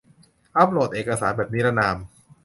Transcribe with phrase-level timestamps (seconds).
[0.55, 1.97] อัพโหลดเอกสารแบบนิรนาม